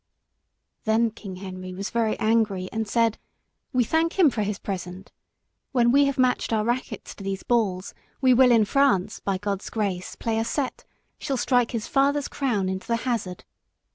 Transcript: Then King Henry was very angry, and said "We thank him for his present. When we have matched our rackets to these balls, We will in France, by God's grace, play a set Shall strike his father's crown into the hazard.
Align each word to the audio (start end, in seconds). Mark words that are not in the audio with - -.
Then 0.85 1.11
King 1.11 1.35
Henry 1.35 1.75
was 1.75 1.91
very 1.91 2.17
angry, 2.17 2.67
and 2.73 2.87
said 2.87 3.19
"We 3.71 3.83
thank 3.83 4.17
him 4.17 4.31
for 4.31 4.41
his 4.41 4.57
present. 4.57 5.11
When 5.73 5.91
we 5.91 6.05
have 6.05 6.17
matched 6.17 6.51
our 6.51 6.65
rackets 6.65 7.13
to 7.13 7.23
these 7.23 7.43
balls, 7.43 7.93
We 8.19 8.33
will 8.33 8.49
in 8.51 8.65
France, 8.65 9.19
by 9.19 9.37
God's 9.37 9.69
grace, 9.69 10.15
play 10.15 10.39
a 10.39 10.43
set 10.43 10.85
Shall 11.19 11.37
strike 11.37 11.69
his 11.69 11.85
father's 11.87 12.27
crown 12.29 12.67
into 12.67 12.87
the 12.87 12.95
hazard. 13.05 13.43